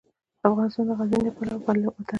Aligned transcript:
افغانستان 0.47 0.83
د 0.87 0.91
غزني 0.99 1.19
له 1.25 1.31
پلوه 1.35 1.55
متنوع 1.65 1.91
دی. 2.05 2.09